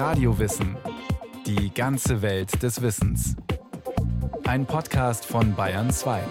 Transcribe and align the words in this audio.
Radiowissen. 0.00 0.78
Die 1.44 1.74
ganze 1.74 2.22
Welt 2.22 2.62
des 2.62 2.80
Wissens. 2.80 3.36
Ein 4.44 4.64
Podcast 4.64 5.26
von 5.26 5.54
Bayern 5.54 5.90
2. 5.90 6.22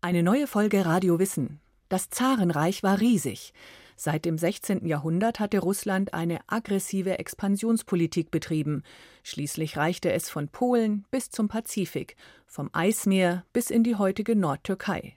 Eine 0.00 0.24
neue 0.24 0.48
Folge 0.48 0.84
Radio 0.84 1.20
Wissen. 1.20 1.60
Das 1.88 2.10
Zarenreich 2.10 2.82
war 2.82 2.98
riesig. 2.98 3.54
Seit 3.94 4.24
dem 4.24 4.36
16. 4.36 4.84
Jahrhundert 4.84 5.38
hatte 5.38 5.60
Russland 5.60 6.12
eine 6.12 6.40
aggressive 6.48 7.20
Expansionspolitik 7.20 8.32
betrieben. 8.32 8.82
Schließlich 9.22 9.76
reichte 9.76 10.10
es 10.10 10.28
von 10.28 10.48
Polen 10.48 11.04
bis 11.12 11.30
zum 11.30 11.46
Pazifik, 11.46 12.16
vom 12.46 12.68
Eismeer 12.72 13.44
bis 13.52 13.70
in 13.70 13.84
die 13.84 13.94
heutige 13.94 14.34
Nordtürkei. 14.34 15.15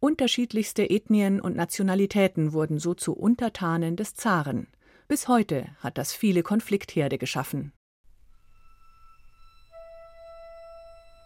Unterschiedlichste 0.00 0.88
Ethnien 0.88 1.40
und 1.40 1.56
Nationalitäten 1.56 2.52
wurden 2.52 2.78
so 2.78 2.94
zu 2.94 3.14
Untertanen 3.14 3.96
des 3.96 4.14
Zaren. 4.14 4.68
Bis 5.08 5.26
heute 5.26 5.66
hat 5.80 5.98
das 5.98 6.12
viele 6.12 6.44
Konfliktherde 6.44 7.18
geschaffen. 7.18 7.72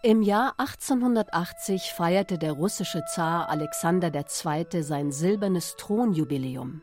Im 0.02 0.22
Jahr 0.22 0.54
1880 0.56 1.92
feierte 1.92 2.38
der 2.38 2.52
russische 2.52 3.04
Zar 3.04 3.50
Alexander 3.50 4.10
II. 4.14 4.82
sein 4.82 5.12
silbernes 5.12 5.76
Thronjubiläum. 5.76 6.80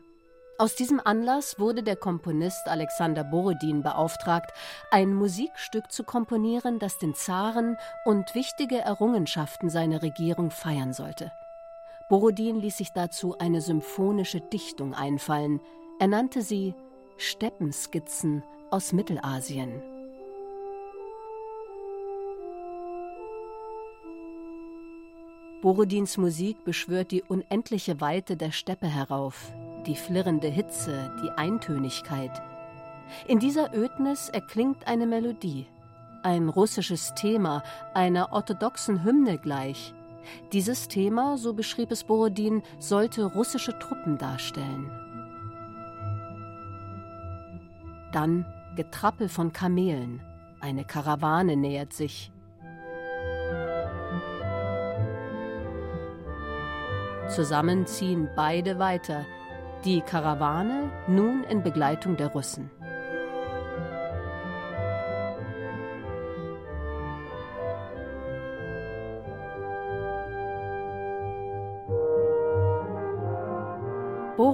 Aus 0.58 0.76
diesem 0.76 1.00
Anlass 1.04 1.58
wurde 1.58 1.82
der 1.82 1.96
Komponist 1.96 2.68
Alexander 2.68 3.24
Borodin 3.24 3.82
beauftragt, 3.82 4.52
ein 4.92 5.12
Musikstück 5.12 5.90
zu 5.90 6.04
komponieren, 6.04 6.78
das 6.78 6.98
den 6.98 7.14
Zaren 7.14 7.76
und 8.04 8.34
wichtige 8.34 8.78
Errungenschaften 8.78 9.70
seiner 9.70 10.02
Regierung 10.02 10.50
feiern 10.50 10.92
sollte. 10.92 11.32
Borodin 12.10 12.60
ließ 12.60 12.76
sich 12.76 12.90
dazu 12.90 13.38
eine 13.38 13.60
symphonische 13.60 14.40
Dichtung 14.40 14.94
einfallen. 14.94 15.60
Er 16.00 16.08
nannte 16.08 16.42
sie 16.42 16.74
Steppenskizzen 17.16 18.42
aus 18.68 18.92
Mittelasien. 18.92 19.80
Borodins 25.62 26.16
Musik 26.16 26.64
beschwört 26.64 27.12
die 27.12 27.22
unendliche 27.22 28.00
Weite 28.00 28.36
der 28.36 28.50
Steppe 28.50 28.88
herauf, 28.88 29.52
die 29.86 29.94
flirrende 29.94 30.48
Hitze, 30.48 31.14
die 31.22 31.30
Eintönigkeit. 31.30 32.42
In 33.28 33.38
dieser 33.38 33.72
Ödnis 33.72 34.30
erklingt 34.30 34.88
eine 34.88 35.06
Melodie, 35.06 35.68
ein 36.24 36.48
russisches 36.48 37.14
Thema, 37.14 37.62
einer 37.94 38.32
orthodoxen 38.32 39.04
Hymne 39.04 39.38
gleich, 39.38 39.94
dieses 40.52 40.88
Thema, 40.88 41.36
so 41.38 41.54
beschrieb 41.54 41.90
es 41.90 42.04
Borodin, 42.04 42.62
sollte 42.78 43.24
russische 43.24 43.78
Truppen 43.78 44.18
darstellen. 44.18 44.90
Dann 48.12 48.44
Getrappel 48.76 49.28
von 49.28 49.52
Kamelen. 49.52 50.20
Eine 50.60 50.84
Karawane 50.84 51.56
nähert 51.56 51.92
sich. 51.92 52.30
Zusammen 57.28 57.86
ziehen 57.86 58.28
beide 58.34 58.78
weiter, 58.78 59.24
die 59.84 60.00
Karawane 60.00 60.90
nun 61.06 61.44
in 61.44 61.62
Begleitung 61.62 62.16
der 62.16 62.28
Russen. 62.28 62.70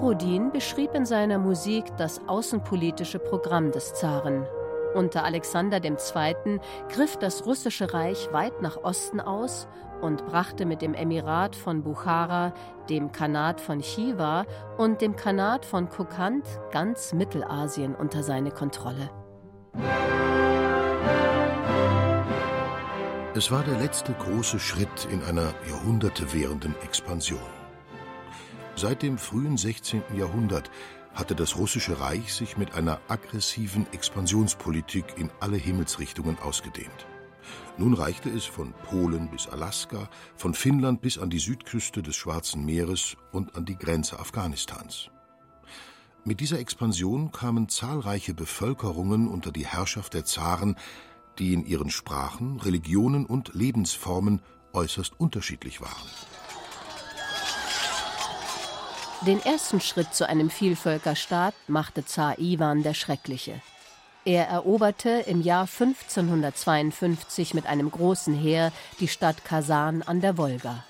Borodin 0.07 0.53
beschrieb 0.53 0.95
in 0.95 1.05
seiner 1.05 1.37
Musik 1.37 1.85
das 1.97 2.21
außenpolitische 2.29 3.19
Programm 3.19 3.73
des 3.73 3.93
Zaren. 3.95 4.47
Unter 4.95 5.25
Alexander 5.25 5.83
II. 5.83 6.61
griff 6.89 7.17
das 7.17 7.45
russische 7.45 7.93
Reich 7.93 8.33
weit 8.33 8.63
nach 8.63 8.77
Osten 8.85 9.21
aus 9.21 9.67
und 10.01 10.25
brachte 10.27 10.65
mit 10.65 10.81
dem 10.81 10.95
Emirat 10.95 11.57
von 11.57 11.83
Buchara, 11.83 12.55
dem 12.89 13.11
Khanat 13.11 13.61
von 13.61 13.81
Chiva 13.81 14.47
und 14.79 15.01
dem 15.01 15.17
Khanat 15.17 15.65
von 15.65 15.89
Kokand 15.89 16.47
ganz 16.71 17.13
Mittelasien 17.13 17.97
unter 17.97 18.23
seine 18.23 18.53
Kontrolle. 18.53 19.11
Es 23.35 23.51
war 23.51 23.65
der 23.65 23.81
letzte 23.81 24.13
große 24.13 24.61
Schritt 24.61 25.09
in 25.11 25.21
einer 25.25 25.53
Jahrhunderte 25.69 26.33
währenden 26.33 26.77
Expansion. 26.85 27.56
Seit 28.79 29.03
dem 29.03 29.17
frühen 29.17 29.57
16. 29.57 30.03
Jahrhundert 30.19 30.71
hatte 31.15 31.35
das 31.35 31.57
russische 31.57 31.99
Reich 31.99 32.35
sich 32.35 32.59
mit 32.59 32.75
einer 32.75 33.01
aggressiven 33.09 33.87
Expansionspolitik 33.93 35.15
in 35.17 35.31
alle 35.41 35.57
Himmelsrichtungen 35.57 36.39
ausgedehnt. 36.39 37.07
Nun 37.79 37.95
reichte 37.95 38.29
es 38.29 38.45
von 38.45 38.75
Polen 38.85 39.31
bis 39.31 39.47
Alaska, 39.47 40.11
von 40.37 40.53
Finnland 40.53 41.01
bis 41.01 41.17
an 41.17 41.31
die 41.31 41.39
Südküste 41.39 42.03
des 42.03 42.17
Schwarzen 42.17 42.67
Meeres 42.67 43.17
und 43.33 43.57
an 43.57 43.65
die 43.65 43.79
Grenze 43.79 44.19
Afghanistans. 44.19 45.09
Mit 46.25 46.41
dieser 46.41 46.59
Expansion 46.59 47.33
kamen 47.33 47.71
zahlreiche 47.71 48.35
Bevölkerungen 48.35 49.27
unter 49.27 49.53
die 49.53 49.65
Herrschaft 49.65 50.13
der 50.13 50.27
Zaren, 50.27 50.77
die 51.39 51.55
in 51.55 51.65
ihren 51.65 51.89
Sprachen, 51.89 52.61
Religionen 52.61 53.25
und 53.25 53.55
Lebensformen 53.55 54.43
äußerst 54.75 55.19
unterschiedlich 55.19 55.81
waren. 55.81 56.36
Den 59.23 59.43
ersten 59.43 59.81
Schritt 59.81 60.15
zu 60.15 60.29
einem 60.29 60.51
Vielvölkerstaat 60.51 61.55
machte 61.69 62.05
Zar 62.05 62.39
Iwan 62.39 62.83
der 62.83 62.93
Schreckliche. 62.93 63.63
Er 64.27 64.47
eroberte 64.49 65.09
im 65.27 65.41
Jahr 65.41 65.63
1552 65.63 67.55
mit 67.55 67.67
einem 67.67 67.91
großen 67.91 68.35
Heer 68.35 68.73
die 69.01 69.09
Stadt 69.09 69.45
Kasan 69.45 70.03
an 70.03 70.21
der 70.21 70.37
Wolga. 70.37 70.85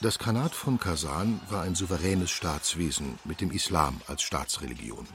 Das 0.00 0.18
Khanat 0.18 0.52
von 0.52 0.80
Kasan 0.80 1.40
war 1.48 1.62
ein 1.62 1.74
souveränes 1.74 2.30
Staatswesen 2.30 3.18
mit 3.24 3.40
dem 3.40 3.50
Islam 3.50 4.00
als 4.08 4.22
Staatsreligion. 4.22 5.06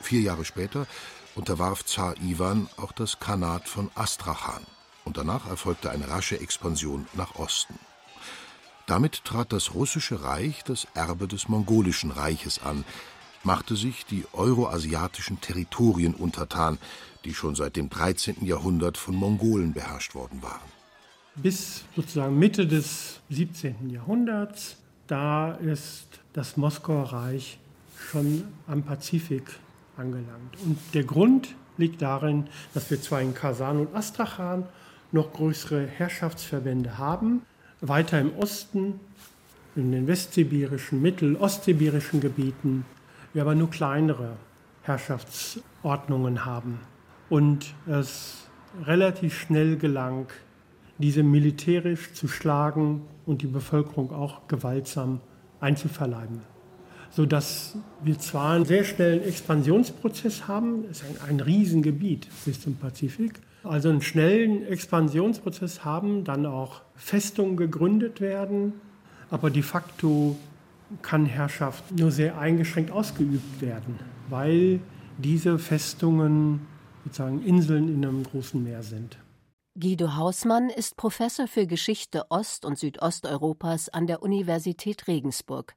Vier 0.00 0.20
Jahre 0.20 0.44
später 0.44 0.86
unterwarf 1.34 1.84
Zar 1.84 2.16
Iwan 2.16 2.68
auch 2.76 2.92
das 2.92 3.20
Khanat 3.20 3.68
von 3.68 3.90
Astrachan 3.94 4.64
und 5.04 5.16
danach 5.16 5.48
erfolgte 5.48 5.90
eine 5.90 6.08
rasche 6.08 6.40
Expansion 6.40 7.06
nach 7.12 7.34
Osten. 7.34 7.78
Damit 8.90 9.24
trat 9.24 9.52
das 9.52 9.74
russische 9.74 10.24
Reich 10.24 10.64
das 10.64 10.88
Erbe 10.94 11.28
des 11.28 11.48
mongolischen 11.48 12.10
Reiches 12.10 12.60
an, 12.60 12.84
machte 13.44 13.76
sich 13.76 14.04
die 14.04 14.24
euroasiatischen 14.32 15.40
Territorien 15.40 16.12
untertan, 16.12 16.76
die 17.24 17.32
schon 17.32 17.54
seit 17.54 17.76
dem 17.76 17.88
13. 17.88 18.44
Jahrhundert 18.44 18.98
von 18.98 19.14
Mongolen 19.14 19.74
beherrscht 19.74 20.16
worden 20.16 20.42
waren. 20.42 20.68
Bis 21.36 21.84
sozusagen 21.94 22.36
Mitte 22.36 22.66
des 22.66 23.20
17. 23.28 23.90
Jahrhunderts, 23.90 24.76
da 25.06 25.52
ist 25.52 26.08
das 26.32 26.56
Moskauer 26.56 27.12
Reich 27.12 27.60
schon 28.10 28.42
am 28.66 28.82
Pazifik 28.82 29.52
angelangt. 29.96 30.56
Und 30.64 30.78
der 30.94 31.04
Grund 31.04 31.54
liegt 31.76 32.02
darin, 32.02 32.48
dass 32.74 32.90
wir 32.90 33.00
zwar 33.00 33.22
in 33.22 33.34
Kasan 33.34 33.78
und 33.78 33.94
Astrachan 33.94 34.66
noch 35.12 35.32
größere 35.32 35.86
Herrschaftsverbände 35.86 36.98
haben, 36.98 37.42
weiter 37.80 38.20
im 38.20 38.36
Osten, 38.36 39.00
in 39.76 39.92
den 39.92 40.06
westsibirischen, 40.06 41.00
mittel-ostsibirischen 41.00 42.20
Gebieten, 42.20 42.84
wir 43.32 43.42
aber 43.42 43.54
nur 43.54 43.70
kleinere 43.70 44.36
Herrschaftsordnungen 44.82 46.44
haben. 46.44 46.80
Und 47.28 47.74
es 47.86 48.48
relativ 48.84 49.38
schnell 49.38 49.76
gelang, 49.76 50.26
diese 50.98 51.22
militärisch 51.22 52.12
zu 52.12 52.28
schlagen 52.28 53.02
und 53.26 53.42
die 53.42 53.46
Bevölkerung 53.46 54.12
auch 54.12 54.48
gewaltsam 54.48 55.20
einzuverleiben. 55.60 56.40
Sodass 57.10 57.76
wir 58.02 58.18
zwar 58.18 58.52
einen 58.52 58.64
sehr 58.64 58.84
schnellen 58.84 59.22
Expansionsprozess 59.22 60.46
haben, 60.46 60.84
es 60.90 61.00
ist 61.00 61.22
ein, 61.22 61.28
ein 61.28 61.40
Riesengebiet 61.40 62.28
bis 62.44 62.60
zum 62.60 62.76
Pazifik, 62.76 63.40
also 63.62 63.88
einen 63.88 64.02
schnellen 64.02 64.66
Expansionsprozess 64.66 65.84
haben, 65.84 66.24
dann 66.24 66.46
auch 66.46 66.82
Festungen 66.94 67.56
gegründet 67.56 68.20
werden, 68.20 68.74
aber 69.30 69.50
de 69.50 69.62
facto 69.62 70.36
kann 71.02 71.26
Herrschaft 71.26 71.84
nur 71.96 72.10
sehr 72.10 72.38
eingeschränkt 72.38 72.90
ausgeübt 72.90 73.60
werden, 73.60 73.98
weil 74.28 74.80
diese 75.18 75.58
Festungen 75.58 76.66
sozusagen 77.04 77.44
Inseln 77.44 77.88
in 77.88 78.04
einem 78.04 78.22
großen 78.24 78.62
Meer 78.62 78.82
sind. 78.82 79.18
Guido 79.78 80.16
Hausmann 80.16 80.68
ist 80.68 80.96
Professor 80.96 81.46
für 81.46 81.66
Geschichte 81.66 82.26
Ost- 82.30 82.64
und 82.64 82.78
Südosteuropas 82.78 83.88
an 83.88 84.06
der 84.06 84.22
Universität 84.22 85.06
Regensburg. 85.06 85.74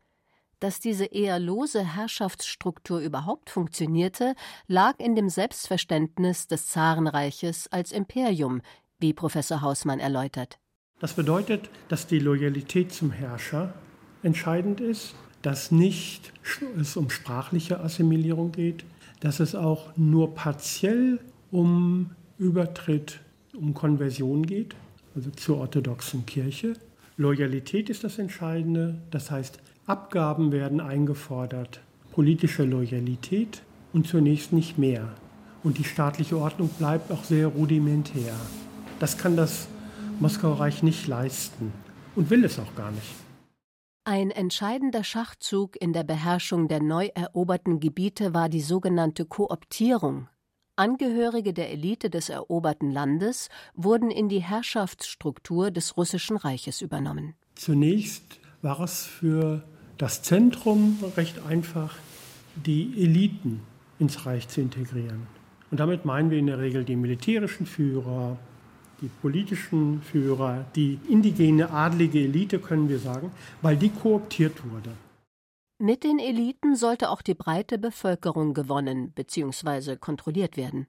Dass 0.63 0.79
diese 0.79 1.03
eher 1.03 1.39
lose 1.39 1.83
Herrschaftsstruktur 1.83 3.01
überhaupt 3.01 3.49
funktionierte, 3.49 4.33
lag 4.65 4.97
in 4.97 5.13
dem 5.13 5.27
Selbstverständnis 5.27 6.47
des 6.47 6.67
Zarenreiches 6.67 7.67
als 7.69 7.91
Imperium, 7.91 8.61
wie 8.97 9.11
Professor 9.11 9.59
Hausmann 9.59 9.99
erläutert. 9.99 10.59
Das 11.01 11.15
bedeutet, 11.15 11.69
dass 11.89 12.07
die 12.07 12.19
Loyalität 12.19 12.93
zum 12.93 13.11
Herrscher 13.11 13.73
entscheidend 14.23 14.79
ist, 14.79 15.15
dass 15.41 15.69
nicht 15.69 16.31
es 16.79 16.95
um 16.95 17.09
sprachliche 17.09 17.81
Assimilierung 17.81 18.53
geht, 18.53 18.85
dass 19.19 19.41
es 19.41 19.55
auch 19.55 19.97
nur 19.97 20.33
partiell 20.33 21.19
um 21.51 22.11
Übertritt, 22.37 23.19
um 23.53 23.73
Konversion 23.73 24.45
geht, 24.45 24.77
also 25.13 25.29
zur 25.31 25.57
orthodoxen 25.57 26.25
Kirche. 26.25 26.75
Loyalität 27.17 27.89
ist 27.89 28.05
das 28.05 28.17
Entscheidende, 28.17 29.01
das 29.11 29.29
heißt, 29.29 29.59
Abgaben 29.85 30.53
werden 30.53 30.79
eingefordert, 30.79 31.81
politische 32.13 32.63
Loyalität 32.63 33.63
und 33.91 34.07
zunächst 34.07 34.53
nicht 34.53 34.77
mehr. 34.77 35.09
Und 35.61 35.77
die 35.77 35.83
staatliche 35.83 36.37
Ordnung 36.37 36.69
bleibt 36.69 37.11
auch 37.11 37.25
sehr 37.25 37.47
rudimentär. 37.47 38.33
Das 38.99 39.17
kann 39.17 39.35
das 39.35 39.67
Moskauer 40.21 40.61
Reich 40.61 40.83
nicht 40.83 41.07
leisten 41.07 41.73
und 42.15 42.29
will 42.29 42.45
es 42.45 42.59
auch 42.59 42.75
gar 42.75 42.91
nicht. 42.91 43.13
Ein 44.05 44.31
entscheidender 44.31 45.03
Schachzug 45.03 45.75
in 45.81 45.91
der 45.91 46.03
Beherrschung 46.03 46.69
der 46.69 46.81
neu 46.81 47.09
eroberten 47.13 47.81
Gebiete 47.81 48.33
war 48.33 48.47
die 48.47 48.61
sogenannte 48.61 49.25
Kooptierung. 49.25 50.29
Angehörige 50.77 51.53
der 51.53 51.71
Elite 51.71 52.09
des 52.09 52.29
eroberten 52.29 52.89
Landes 52.89 53.49
wurden 53.75 54.11
in 54.11 54.29
die 54.29 54.41
Herrschaftsstruktur 54.41 55.71
des 55.71 55.97
russischen 55.97 56.37
Reiches 56.37 56.81
übernommen. 56.81 57.35
Zunächst 57.55 58.39
war 58.63 58.79
es 58.79 59.05
für 59.05 59.61
das 59.97 60.23
Zentrum 60.23 60.97
recht 61.15 61.45
einfach, 61.47 61.95
die 62.55 62.93
Eliten 62.97 63.61
ins 63.99 64.25
Reich 64.25 64.47
zu 64.47 64.61
integrieren. 64.61 65.27
Und 65.69 65.79
damit 65.79 66.05
meinen 66.05 66.31
wir 66.31 66.39
in 66.39 66.47
der 66.47 66.59
Regel 66.59 66.83
die 66.83 66.95
militärischen 66.95 67.65
Führer, 67.65 68.37
die 69.01 69.09
politischen 69.21 70.01
Führer, 70.01 70.65
die 70.75 70.99
indigene 71.09 71.71
adlige 71.71 72.19
Elite, 72.19 72.59
können 72.59 72.89
wir 72.89 72.99
sagen, 72.99 73.31
weil 73.61 73.75
die 73.75 73.89
kooptiert 73.89 74.63
wurde. 74.71 74.91
Mit 75.77 76.03
den 76.03 76.19
Eliten 76.19 76.75
sollte 76.75 77.09
auch 77.09 77.21
die 77.21 77.33
breite 77.33 77.77
Bevölkerung 77.77 78.53
gewonnen 78.53 79.11
bzw. 79.11 79.97
kontrolliert 79.97 80.55
werden. 80.55 80.87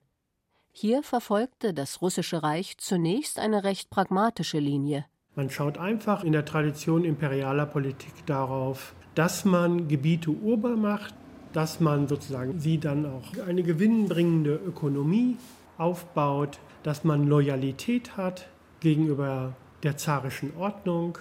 Hier 0.71 1.03
verfolgte 1.03 1.73
das 1.73 2.01
Russische 2.01 2.43
Reich 2.43 2.77
zunächst 2.77 3.39
eine 3.39 3.63
recht 3.63 3.89
pragmatische 3.89 4.59
Linie. 4.59 5.05
Man 5.37 5.49
schaut 5.49 5.77
einfach 5.77 6.23
in 6.23 6.31
der 6.31 6.45
Tradition 6.45 7.03
imperialer 7.03 7.65
Politik 7.65 8.13
darauf, 8.25 8.93
dass 9.15 9.43
man 9.43 9.89
Gebiete 9.89 10.31
urbar 10.31 10.77
macht, 10.77 11.13
dass 11.51 11.81
man 11.81 12.07
sozusagen 12.07 12.57
sie 12.59 12.77
dann 12.77 13.05
auch 13.05 13.45
eine 13.45 13.61
gewinnbringende 13.61 14.55
Ökonomie 14.55 15.35
aufbaut, 15.77 16.59
dass 16.83 17.03
man 17.03 17.27
Loyalität 17.27 18.15
hat 18.15 18.47
gegenüber 18.79 19.53
der 19.83 19.97
zarischen 19.97 20.53
Ordnung 20.57 21.17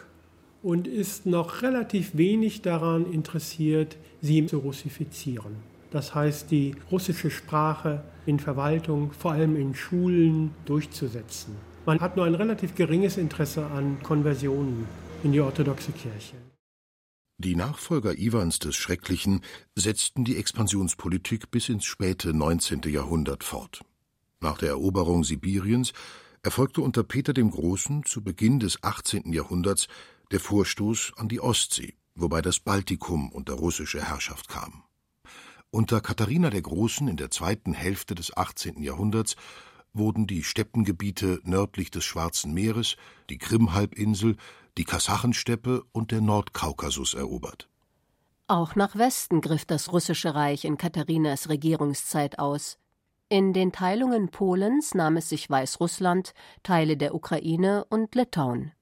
und 0.63 0.87
ist 0.87 1.27
noch 1.27 1.63
relativ 1.63 2.17
wenig 2.17 2.63
daran 2.63 3.11
interessiert, 3.13 3.97
sie 4.21 4.47
zu 4.47 4.59
russifizieren. 4.59 5.57
Das 5.91 6.15
heißt, 6.15 6.53
die 6.53 6.77
russische 6.91 7.31
Sprache 7.31 8.05
in 8.27 8.39
Verwaltung, 8.39 9.11
vor 9.11 9.33
allem 9.33 9.57
in 9.57 9.75
Schulen, 9.75 10.53
durchzusetzen. 10.67 11.74
Man 11.87 12.01
hat 12.01 12.17
nur 12.17 12.25
ein 12.25 12.35
relativ 12.35 12.75
geringes 12.75 13.19
Interesse 13.19 13.67
an 13.67 14.03
Konversionen 14.03 14.87
in 15.23 15.33
die 15.33 15.41
orthodoxe 15.41 15.93
Kirche. 15.93 16.37
Die 17.37 17.57
Nachfolger 17.57 18.17
Iwans 18.17 18.59
des 18.59 18.75
Schrecklichen 18.75 19.43
setzten 19.75 20.25
die 20.25 20.39
Expansionspolitik 20.39 21.51
bis 21.51 21.69
ins 21.69 21.85
späte 21.85 22.33
19. 22.33 22.83
Jahrhundert 22.87 23.45
fort. 23.45 23.83
Nach 24.41 24.57
der 24.57 24.71
Eroberung 24.71 25.25
Sibiriens 25.25 25.93
erfolgte 26.43 26.81
unter 26.81 27.03
Peter 27.03 27.35
dem 27.35 27.51
Großen 27.51 28.05
zu 28.05 28.23
Beginn 28.23 28.61
des 28.61 28.83
18. 28.83 29.33
Jahrhunderts 29.33 29.89
der 30.31 30.41
Vorstoß 30.41 31.13
an 31.17 31.29
die 31.29 31.41
Ostsee, 31.41 31.95
wobei 32.15 32.41
das 32.41 32.61
Baltikum 32.61 33.31
unter 33.31 33.55
russische 33.55 34.03
Herrschaft 34.03 34.49
kam. 34.49 34.85
Unter 35.71 36.01
Katharina 36.01 36.51
der 36.51 36.63
Großen 36.63 37.09
in 37.09 37.17
der 37.17 37.31
zweiten 37.31 37.75
Hälfte 37.75 38.15
des 38.15 38.35
18. 38.37 38.81
Jahrhunderts 38.81 39.37
wurden 39.95 40.27
die 40.27 40.43
Steppengebiete 40.43 41.41
nördlich 41.45 41.91
des 41.91 42.05
Schwarzen 42.05 42.53
Meeres, 42.53 42.97
die 43.31 43.39
Krimhalbinsel, 43.39 44.37
die 44.77 44.85
Kasachensteppe 44.85 45.85
und 45.93 46.11
der 46.11 46.21
Nordkaukasus 46.21 47.15
erobert. 47.15 47.69
Auch 48.47 48.75
nach 48.75 48.97
Westen 48.97 49.41
griff 49.41 49.65
das 49.65 49.93
russische 49.93 50.35
Reich 50.35 50.65
in 50.65 50.77
Katharinas 50.77 51.49
Regierungszeit 51.49 52.39
aus. 52.39 52.77
In 53.31 53.55
den 53.55 53.73
Teilungen 53.73 54.29
Polens 54.29 54.95
nahm 54.95 55.17
es 55.17 55.31
sich 55.31 55.49
Weißrussland, 55.49 56.35
Teile 56.63 56.99
der 56.99 57.15
Ukraine 57.15 57.87
und 57.89 58.15
Litauen. 58.15 58.73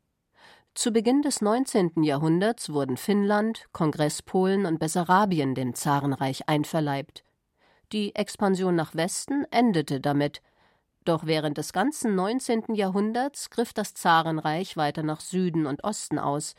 Zu 0.74 0.90
Beginn 0.90 1.22
des 1.22 1.42
19. 1.42 2.02
Jahrhunderts 2.02 2.72
wurden 2.72 2.96
Finnland, 2.96 3.66
Kongresspolen 3.72 4.66
und 4.66 4.78
Bessarabien 4.80 5.54
dem 5.54 5.74
Zarenreich 5.74 6.48
einverleibt. 6.48 7.24
Die 7.92 8.14
Expansion 8.14 8.74
nach 8.74 8.94
Westen 8.94 9.44
endete 9.50 10.00
damit. 10.00 10.40
Doch 11.04 11.26
während 11.26 11.58
des 11.58 11.72
ganzen 11.72 12.14
19. 12.14 12.74
Jahrhunderts 12.74 13.50
griff 13.50 13.72
das 13.72 13.94
Zarenreich 13.94 14.76
weiter 14.76 15.02
nach 15.02 15.20
Süden 15.20 15.66
und 15.66 15.82
Osten 15.82 16.18
aus, 16.18 16.54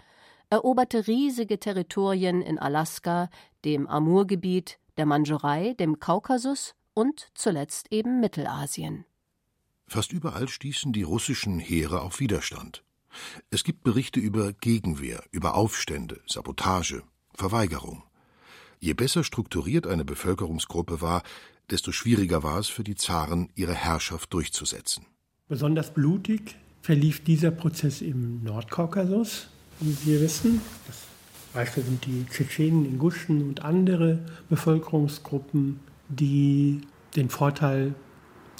eroberte 0.50 1.08
riesige 1.08 1.60
Territorien 1.60 2.42
in 2.42 2.60
Alaska, 2.60 3.30
dem 3.64 3.88
Amurgebiet, 3.88 4.80
der 4.98 5.06
Mandschurei, 5.06 5.74
dem 5.80 6.00
Kaukasus 6.00 6.76
und 6.94 7.32
zuletzt 7.34 7.92
eben 7.92 8.20
Mittelasien. 8.20 9.06
Fast 9.88 10.12
überall 10.12 10.48
stießen 10.48 10.94
die 10.94 11.04
russischen 11.04 11.60
Heere 11.60 12.02
auf 12.02 12.20
Widerstand. 12.20 12.84
Es 13.50 13.64
gibt 13.64 13.84
Berichte 13.84 14.20
über 14.20 14.54
Gegenwehr, 14.54 15.24
über 15.32 15.56
Aufstände, 15.56 16.22
Sabotage, 16.28 17.04
Verweigerung. 17.34 18.04
Je 18.80 18.94
besser 18.94 19.24
strukturiert 19.24 19.88
eine 19.88 20.04
Bevölkerungsgruppe 20.04 21.00
war, 21.00 21.24
desto 21.70 21.92
schwieriger 21.92 22.44
war 22.44 22.60
es 22.60 22.68
für 22.68 22.84
die 22.84 22.96
Zaren, 22.96 23.50
ihre 23.56 23.74
Herrschaft 23.74 24.34
durchzusetzen. 24.34 25.06
Besonders 25.48 25.94
blutig 25.94 26.56
verlief 26.82 27.24
dieser 27.24 27.52
Prozess 27.52 28.02
im 28.02 28.44
Nordkaukasus, 28.44 29.48
wie 29.80 29.98
wir 30.06 30.22
wissen. 30.22 30.62
Das 30.88 31.08
Beispiel 31.54 31.84
sind 31.84 32.06
die 32.06 32.26
Tschetschenen, 32.30 32.86
Inguschen 32.86 33.42
und 33.42 33.64
andere 33.64 34.20
Bevölkerungsgruppen, 34.50 35.80
die 36.10 36.82
den 37.16 37.30
Vorteil 37.30 37.94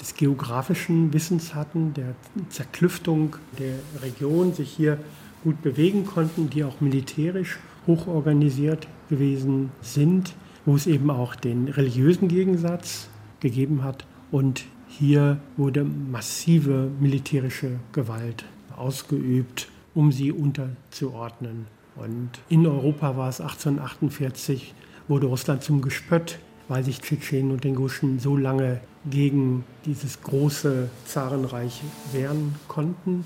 des 0.00 0.14
geografischen 0.14 1.12
Wissens 1.12 1.54
hatten, 1.54 1.94
der 1.94 2.14
Zerklüftung 2.48 3.36
der 3.58 3.78
Region, 4.02 4.54
sich 4.54 4.70
hier 4.70 4.98
gut 5.42 5.60
bewegen 5.62 6.06
konnten, 6.06 6.50
die 6.50 6.64
auch 6.64 6.80
militärisch 6.80 7.58
hochorganisiert 7.86 8.88
gewesen 9.08 9.70
sind, 9.82 10.34
wo 10.64 10.76
es 10.76 10.86
eben 10.86 11.10
auch 11.10 11.34
den 11.34 11.68
religiösen 11.68 12.28
Gegensatz 12.28 13.08
gegeben 13.40 13.82
hat. 13.82 14.06
Und 14.30 14.64
hier 14.88 15.38
wurde 15.56 15.84
massive 15.84 16.90
militärische 17.00 17.78
Gewalt 17.92 18.44
ausgeübt, 18.76 19.68
um 19.94 20.12
sie 20.12 20.32
unterzuordnen. 20.32 21.66
Und 21.96 22.30
in 22.48 22.66
Europa 22.66 23.16
war 23.16 23.28
es 23.28 23.40
1848, 23.40 24.74
wurde 25.06 25.26
Russland 25.26 25.62
zum 25.62 25.80
Gespött 25.80 26.38
weil 26.68 26.84
sich 26.84 27.00
Tschetschenen 27.00 27.52
und 27.52 27.64
Inguschen 27.64 28.18
so 28.18 28.36
lange 28.36 28.80
gegen 29.10 29.64
dieses 29.84 30.22
große 30.22 30.88
Zarenreich 31.04 31.82
wehren 32.12 32.54
konnten. 32.68 33.24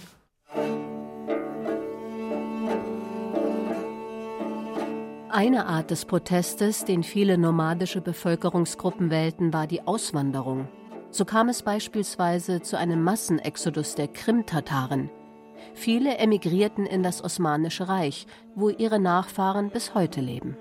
Eine 5.38 5.66
Art 5.66 5.92
des 5.92 6.04
Protestes, 6.04 6.84
den 6.84 7.04
viele 7.04 7.38
nomadische 7.38 8.00
Bevölkerungsgruppen 8.00 9.08
wählten, 9.08 9.52
war 9.52 9.68
die 9.68 9.86
Auswanderung. 9.86 10.66
So 11.12 11.24
kam 11.24 11.48
es 11.48 11.62
beispielsweise 11.62 12.60
zu 12.60 12.76
einem 12.76 13.04
Massenexodus 13.04 13.94
der 13.94 14.08
Krim-Tataren. 14.08 15.10
Viele 15.74 16.18
emigrierten 16.18 16.86
in 16.86 17.04
das 17.04 17.22
Osmanische 17.22 17.88
Reich, 17.88 18.26
wo 18.56 18.68
ihre 18.68 18.98
Nachfahren 18.98 19.70
bis 19.70 19.94
heute 19.94 20.20
leben. 20.20 20.56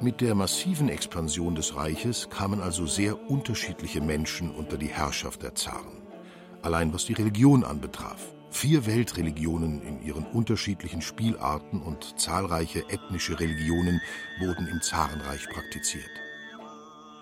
Mit 0.00 0.20
der 0.20 0.36
massiven 0.36 0.88
Expansion 0.88 1.56
des 1.56 1.74
Reiches 1.74 2.30
kamen 2.30 2.60
also 2.60 2.86
sehr 2.86 3.28
unterschiedliche 3.28 4.00
Menschen 4.00 4.54
unter 4.54 4.76
die 4.76 4.86
Herrschaft 4.86 5.42
der 5.42 5.56
Zaren. 5.56 6.00
Allein 6.62 6.94
was 6.94 7.06
die 7.06 7.14
Religion 7.14 7.64
anbetraf. 7.64 8.35
Vier 8.50 8.86
Weltreligionen 8.86 9.82
in 9.82 10.02
ihren 10.02 10.24
unterschiedlichen 10.26 11.02
Spielarten 11.02 11.82
und 11.82 12.18
zahlreiche 12.18 12.88
ethnische 12.88 13.38
Religionen 13.38 14.00
wurden 14.40 14.66
im 14.68 14.80
Zarenreich 14.80 15.48
praktiziert. 15.48 16.10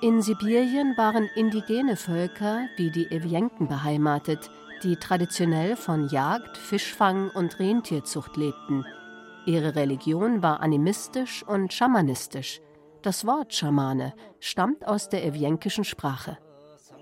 In 0.01 0.21
Sibirien 0.23 0.97
waren 0.97 1.29
indigene 1.35 1.97
Völker 1.97 2.69
wie 2.77 2.91
die 2.91 3.07
Ewienken 3.07 3.69
beheimatet, 3.69 4.51
die 4.83 4.97
traditionell 4.97 5.77
von 5.77 6.09
Jagd, 6.09 6.59
Fischfang 6.59 7.31
und 7.31 7.59
Rentierzucht 7.59 8.37
lebten. 8.37 8.85
Ihre 9.47 9.75
Religion 9.75 10.43
war 10.43 10.61
animistisch 10.61 11.43
und 11.43 11.73
schamanistisch. 11.73 12.61
Das 13.03 13.27
Wort 13.27 13.55
Schamane 13.55 14.15
stammt 14.41 14.87
aus 14.87 15.09
der 15.09 15.25
evjenkischen 15.25 15.85
Sprache. 15.85 16.39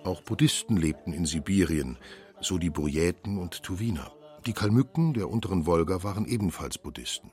Auch 0.05 0.23
Buddhisten 0.23 0.77
lebten 0.77 1.13
in 1.13 1.27
Sibirien, 1.27 1.99
so 2.43 2.59
die 2.59 2.71
Burjäten 2.71 3.39
und 3.39 3.63
Tuwiner. 3.63 4.13
Die 4.47 4.53
Kalmücken 4.53 5.15
der 5.15 5.31
unteren 5.31 5.67
Wolga 5.67 6.03
waren 6.03 6.27
ebenfalls 6.27 6.79
Buddhisten. 6.79 7.31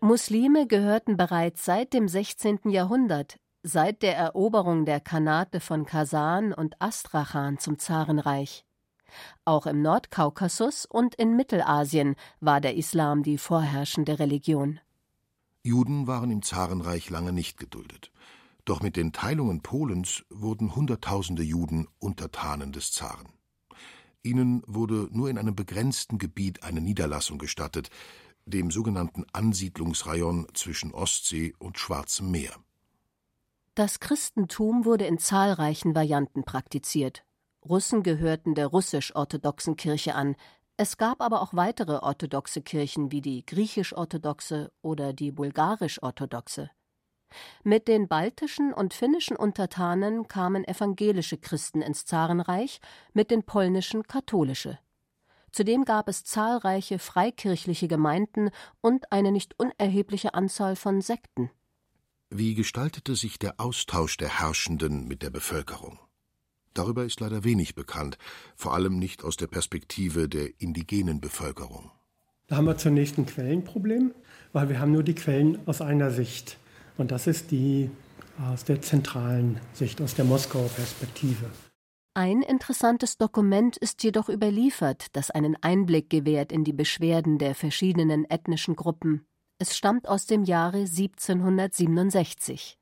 Muslime 0.00 0.66
gehörten 0.66 1.16
bereits 1.16 1.64
seit 1.64 1.92
dem 1.92 2.08
16. 2.08 2.70
Jahrhundert, 2.70 3.38
seit 3.62 4.02
der 4.02 4.16
Eroberung 4.16 4.84
der 4.84 5.00
Khanate 5.00 5.60
von 5.60 5.86
Kasan 5.86 6.52
und 6.52 6.74
Astrachan 6.80 7.58
zum 7.58 7.78
Zarenreich. 7.78 8.64
Auch 9.44 9.66
im 9.66 9.80
Nordkaukasus 9.82 10.86
und 10.86 11.14
in 11.14 11.36
Mittelasien 11.36 12.16
war 12.40 12.60
der 12.60 12.76
Islam 12.76 13.22
die 13.22 13.38
vorherrschende 13.38 14.18
Religion. 14.18 14.80
Juden 15.62 16.06
waren 16.06 16.30
im 16.30 16.42
Zarenreich 16.42 17.08
lange 17.08 17.32
nicht 17.32 17.58
geduldet. 17.58 18.10
Doch 18.64 18.82
mit 18.82 18.96
den 18.96 19.12
Teilungen 19.12 19.62
Polens 19.62 20.24
wurden 20.30 20.74
Hunderttausende 20.74 21.42
Juden 21.42 21.86
Untertanen 21.98 22.72
des 22.72 22.92
Zaren. 22.92 23.28
Ihnen 24.24 24.62
wurde 24.66 25.08
nur 25.12 25.30
in 25.30 25.38
einem 25.38 25.54
begrenzten 25.54 26.18
Gebiet 26.18 26.64
eine 26.64 26.80
Niederlassung 26.80 27.38
gestattet, 27.38 27.90
dem 28.46 28.70
sogenannten 28.70 29.24
Ansiedlungsrayon 29.32 30.48
zwischen 30.54 30.92
Ostsee 30.92 31.54
und 31.58 31.78
Schwarzem 31.78 32.30
Meer. 32.30 32.52
Das 33.74 34.00
Christentum 34.00 34.84
wurde 34.84 35.06
in 35.06 35.18
zahlreichen 35.18 35.94
Varianten 35.94 36.44
praktiziert. 36.44 37.24
Russen 37.64 38.02
gehörten 38.02 38.54
der 38.54 38.66
russisch-orthodoxen 38.68 39.76
Kirche 39.76 40.14
an, 40.14 40.36
es 40.76 40.96
gab 40.96 41.20
aber 41.20 41.40
auch 41.40 41.54
weitere 41.54 41.98
orthodoxe 41.98 42.60
Kirchen 42.60 43.12
wie 43.12 43.20
die 43.20 43.46
griechisch-orthodoxe 43.46 44.72
oder 44.82 45.12
die 45.12 45.30
bulgarisch-orthodoxe. 45.30 46.70
Mit 47.62 47.88
den 47.88 48.08
baltischen 48.08 48.72
und 48.72 48.94
finnischen 48.94 49.36
Untertanen 49.36 50.28
kamen 50.28 50.64
evangelische 50.64 51.38
Christen 51.38 51.82
ins 51.82 52.04
Zarenreich, 52.04 52.80
mit 53.12 53.30
den 53.30 53.42
polnischen 53.42 54.04
katholische. 54.04 54.78
Zudem 55.50 55.84
gab 55.84 56.08
es 56.08 56.24
zahlreiche 56.24 56.98
freikirchliche 56.98 57.86
Gemeinden 57.86 58.50
und 58.80 59.12
eine 59.12 59.30
nicht 59.30 59.58
unerhebliche 59.58 60.34
Anzahl 60.34 60.74
von 60.74 61.00
Sekten. 61.00 61.50
Wie 62.30 62.54
gestaltete 62.54 63.14
sich 63.14 63.38
der 63.38 63.60
Austausch 63.60 64.16
der 64.16 64.40
Herrschenden 64.40 65.06
mit 65.06 65.22
der 65.22 65.30
Bevölkerung? 65.30 66.00
Darüber 66.74 67.04
ist 67.04 67.20
leider 67.20 67.44
wenig 67.44 67.76
bekannt, 67.76 68.18
vor 68.56 68.74
allem 68.74 68.98
nicht 68.98 69.22
aus 69.22 69.36
der 69.36 69.46
Perspektive 69.46 70.28
der 70.28 70.60
indigenen 70.60 71.20
Bevölkerung. 71.20 71.92
Da 72.48 72.56
haben 72.56 72.66
wir 72.66 72.76
zunächst 72.76 73.16
ein 73.16 73.26
Quellenproblem, 73.26 74.12
weil 74.52 74.68
wir 74.68 74.80
haben 74.80 74.90
nur 74.90 75.04
die 75.04 75.14
Quellen 75.14 75.60
aus 75.66 75.80
einer 75.80 76.10
Sicht. 76.10 76.58
Und 76.96 77.10
das 77.10 77.26
ist 77.26 77.50
die 77.50 77.90
aus 78.50 78.64
der 78.64 78.82
zentralen 78.82 79.60
Sicht, 79.72 80.00
aus 80.00 80.14
der 80.14 80.24
Moskauer 80.24 80.68
Perspektive. 80.68 81.50
Ein 82.14 82.42
interessantes 82.42 83.18
Dokument 83.18 83.76
ist 83.76 84.04
jedoch 84.04 84.28
überliefert, 84.28 85.06
das 85.14 85.32
einen 85.32 85.56
Einblick 85.60 86.10
gewährt 86.10 86.52
in 86.52 86.62
die 86.62 86.72
Beschwerden 86.72 87.38
der 87.38 87.56
verschiedenen 87.56 88.24
ethnischen 88.24 88.76
Gruppen. 88.76 89.26
Es 89.58 89.76
stammt 89.76 90.08
aus 90.08 90.26
dem 90.26 90.44
Jahre 90.44 90.78
1767. 90.78 92.78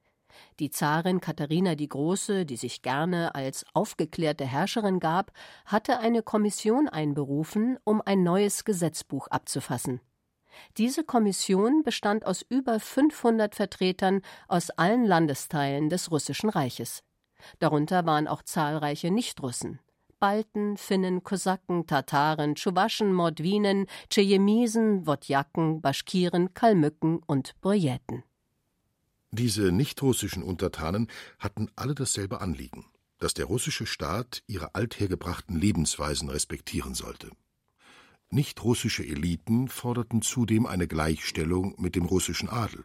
Die 0.59 0.71
Zarin 0.71 1.21
Katharina 1.21 1.75
die 1.75 1.88
Große, 1.88 2.45
die 2.45 2.57
sich 2.57 2.83
gerne 2.83 3.35
als 3.35 3.64
aufgeklärte 3.73 4.45
Herrscherin 4.45 5.00
gab, 5.00 5.33
hatte 5.64 5.99
eine 5.99 6.23
Kommission 6.23 6.88
einberufen, 6.88 7.78
um 7.85 8.02
ein 8.04 8.23
neues 8.23 8.64
Gesetzbuch 8.64 9.28
abzufassen. 9.28 10.00
Diese 10.77 11.05
Kommission 11.05 11.83
bestand 11.83 12.27
aus 12.27 12.45
über 12.49 12.81
500 12.81 13.55
Vertretern 13.55 14.23
aus 14.49 14.71
allen 14.71 15.05
Landesteilen 15.05 15.89
des 15.89 16.11
Russischen 16.11 16.51
Reiches. 16.51 17.03
Darunter 17.59 18.07
waren 18.07 18.29
auch 18.29 18.43
zahlreiche 18.43 19.11
Nichtrussen. 19.11 19.81
Balten, 20.21 20.77
Finnen, 20.77 21.25
Kosaken, 21.25 21.89
Tataren, 21.89 22.55
Tschuwaschen, 22.55 23.13
Mordwinen, 23.13 23.87
Tschejemisen, 24.09 25.05
Wodjaken, 25.05 25.81
Baschkiren, 25.81 26.55
Kalmücken 26.55 27.21
und 27.27 27.61
Burjäten. 27.61 28.23
Diese 29.33 29.73
nichtrussischen 29.73 30.45
Untertanen 30.45 31.09
hatten 31.39 31.71
alle 31.75 31.97
dasselbe 31.97 32.41
Anliegen, 32.41 32.85
dass 33.19 33.35
der 33.35 33.47
russische 33.47 33.87
Staat 33.87 34.45
ihre 34.47 34.75
althergebrachten 34.77 35.57
Lebensweisen 35.59 36.29
respektieren 36.29 36.95
sollte. 36.95 37.31
Nichtrussische 38.33 39.05
Eliten 39.05 39.69
forderten 39.69 40.23
zudem 40.23 40.65
eine 40.65 40.89
Gleichstellung 40.89 41.75
mit 41.79 41.97
dem 41.97 42.07
russischen 42.07 42.49
Adel. 42.49 42.83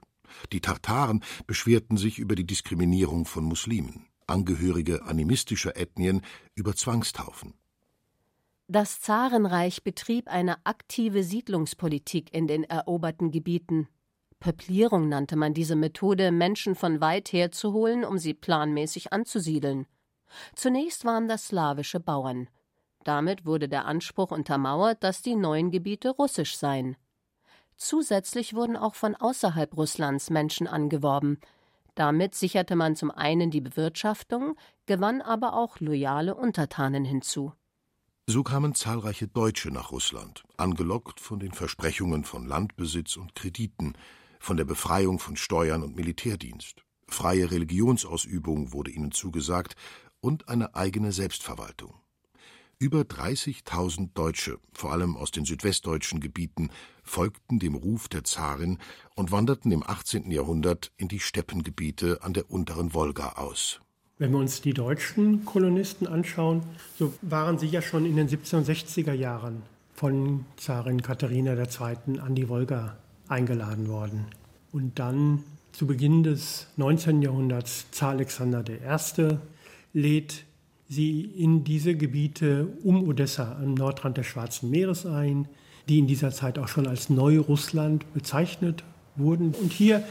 Die 0.51 0.59
Tartaren 0.59 1.23
beschwerten 1.45 1.95
sich 1.95 2.19
über 2.19 2.35
die 2.35 2.45
Diskriminierung 2.45 3.25
von 3.25 3.45
Muslimen, 3.45 4.07
Angehörige 4.27 5.03
animistischer 5.03 5.77
Ethnien 5.77 6.21
über 6.53 6.75
Zwangstaufen. 6.75 7.53
Das 8.67 8.99
Zarenreich 8.99 9.83
betrieb 9.85 10.27
eine 10.27 10.65
aktive 10.65 11.23
Siedlungspolitik 11.23 12.33
in 12.33 12.47
den 12.47 12.65
eroberten 12.65 13.31
Gebieten. 13.31 13.87
Peuplierung 14.41 15.07
nannte 15.07 15.37
man 15.37 15.53
diese 15.53 15.77
Methode, 15.77 16.33
Menschen 16.33 16.75
von 16.75 16.99
weit 16.99 17.31
her 17.31 17.53
zu 17.53 17.71
holen, 17.71 18.03
um 18.03 18.17
sie 18.17 18.33
planmäßig 18.33 19.13
anzusiedeln. 19.13 19.87
Zunächst 20.55 21.05
waren 21.05 21.29
das 21.29 21.47
slawische 21.47 22.01
Bauern. 22.01 22.49
Damit 23.07 23.45
wurde 23.45 23.69
der 23.69 23.85
Anspruch 23.85 24.31
untermauert, 24.31 25.01
dass 25.01 25.21
die 25.21 25.37
neuen 25.37 25.71
Gebiete 25.71 26.09
russisch 26.09 26.57
seien. 26.57 26.97
Zusätzlich 27.77 28.53
wurden 28.53 28.75
auch 28.75 28.95
von 28.95 29.15
außerhalb 29.15 29.77
Russlands 29.77 30.29
Menschen 30.29 30.67
angeworben. 30.67 31.39
Damit 31.95 32.35
sicherte 32.35 32.75
man 32.75 32.97
zum 32.97 33.09
einen 33.09 33.49
die 33.49 33.61
Bewirtschaftung, 33.61 34.57
gewann 34.87 35.21
aber 35.21 35.53
auch 35.53 35.79
loyale 35.79 36.35
Untertanen 36.35 37.05
hinzu. 37.05 37.53
So 38.25 38.43
kamen 38.43 38.75
zahlreiche 38.75 39.29
Deutsche 39.29 39.71
nach 39.71 39.93
Russland, 39.93 40.43
angelockt 40.57 41.21
von 41.21 41.39
den 41.39 41.53
Versprechungen 41.53 42.25
von 42.25 42.45
Landbesitz 42.45 43.15
und 43.15 43.35
Krediten, 43.35 43.93
von 44.37 44.57
der 44.57 44.65
Befreiung 44.65 45.19
von 45.19 45.37
Steuern 45.37 45.81
und 45.81 45.95
Militärdienst. 45.95 46.83
Freie 47.07 47.49
Religionsausübung 47.51 48.73
wurde 48.73 48.91
ihnen 48.91 49.13
zugesagt 49.13 49.77
und 50.19 50.49
eine 50.49 50.75
eigene 50.75 51.13
Selbstverwaltung. 51.13 52.01
Über 52.79 53.01
30.000 53.01 54.09
Deutsche, 54.13 54.59
vor 54.71 54.91
allem 54.91 55.17
aus 55.17 55.31
den 55.31 55.45
südwestdeutschen 55.45 56.19
Gebieten, 56.19 56.69
folgten 57.03 57.57
dem 57.57 57.73
Ruf 57.73 58.07
der 58.07 58.23
Zarin 58.23 58.77
und 59.15 59.31
wanderten 59.31 59.71
im 59.71 59.81
18. 59.81 60.29
Jahrhundert 60.29 60.91
in 60.95 61.07
die 61.07 61.19
Steppengebiete 61.19 62.19
an 62.21 62.33
der 62.33 62.51
unteren 62.51 62.93
Wolga 62.93 63.29
aus. 63.29 63.81
Wenn 64.19 64.31
wir 64.31 64.37
uns 64.37 64.61
die 64.61 64.75
deutschen 64.75 65.43
Kolonisten 65.43 66.05
anschauen, 66.05 66.61
so 66.99 67.15
waren 67.23 67.57
sie 67.57 67.65
ja 67.65 67.81
schon 67.81 68.05
in 68.05 68.15
den 68.15 68.29
1760er 68.29 69.13
Jahren 69.13 69.63
von 69.95 70.45
Zarin 70.57 71.01
Katharina 71.01 71.53
II. 71.55 72.19
an 72.19 72.35
die 72.35 72.47
Wolga 72.47 72.95
eingeladen 73.27 73.87
worden. 73.87 74.27
Und 74.71 74.99
dann 74.99 75.43
zu 75.71 75.87
Beginn 75.87 76.21
des 76.21 76.67
19. 76.75 77.23
Jahrhunderts 77.23 77.87
Zar 77.89 78.11
Alexander 78.11 78.63
I. 78.69 79.37
lädt 79.93 80.45
sie 80.89 81.21
in 81.21 81.63
diese 81.63 81.95
Gebiete 81.95 82.67
um 82.83 83.07
Odessa 83.07 83.57
am 83.61 83.73
Nordrand 83.73 84.17
des 84.17 84.27
Schwarzen 84.27 84.69
Meeres 84.69 85.05
ein, 85.05 85.47
die 85.89 85.99
in 85.99 86.07
dieser 86.07 86.31
Zeit 86.31 86.59
auch 86.59 86.67
schon 86.67 86.87
als 86.87 87.09
Neurussland 87.09 88.13
bezeichnet 88.13 88.83
wurden. 89.15 89.53
Und 89.53 89.71
hier 89.71 90.03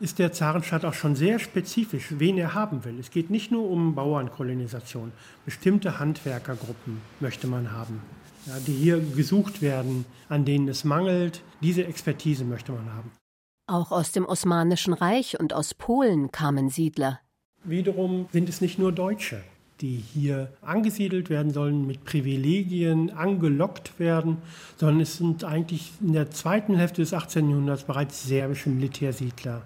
ist 0.00 0.18
der 0.18 0.32
Zarenstaat 0.32 0.84
auch 0.84 0.94
schon 0.94 1.16
sehr 1.16 1.38
spezifisch, 1.38 2.06
wen 2.18 2.38
er 2.38 2.54
haben 2.54 2.84
will. 2.84 2.98
Es 2.98 3.10
geht 3.10 3.30
nicht 3.30 3.50
nur 3.52 3.70
um 3.70 3.94
Bauernkolonisation. 3.94 5.12
Bestimmte 5.44 5.98
Handwerkergruppen 5.98 7.00
möchte 7.20 7.46
man 7.46 7.72
haben 7.72 8.00
ja, 8.46 8.58
die 8.66 8.72
hier 8.72 9.00
gesucht 9.00 9.62
werden, 9.62 10.04
an 10.28 10.44
denen 10.44 10.68
es 10.68 10.84
mangelt. 10.84 11.42
Diese 11.60 11.84
Expertise 11.84 12.44
möchte 12.44 12.72
man 12.72 12.92
haben. 12.92 13.12
Auch 13.66 13.92
aus 13.92 14.12
dem 14.12 14.26
Osmanischen 14.26 14.92
Reich 14.92 15.38
und 15.38 15.52
aus 15.52 15.74
Polen 15.74 16.32
kamen 16.32 16.68
Siedler. 16.68 17.20
Wiederum 17.64 18.26
sind 18.32 18.48
es 18.48 18.60
nicht 18.60 18.78
nur 18.78 18.90
Deutsche, 18.90 19.42
die 19.82 20.02
hier 20.14 20.48
angesiedelt 20.62 21.28
werden 21.28 21.52
sollen, 21.52 21.86
mit 21.86 22.04
Privilegien 22.04 23.10
angelockt 23.10 23.98
werden, 23.98 24.38
sondern 24.76 25.00
es 25.00 25.16
sind 25.16 25.42
eigentlich 25.44 25.90
in 26.00 26.12
der 26.12 26.30
zweiten 26.30 26.76
Hälfte 26.76 27.02
des 27.02 27.12
18. 27.12 27.50
Jahrhunderts 27.50 27.82
bereits 27.82 28.24
serbische 28.24 28.70
Militärsiedler. 28.70 29.62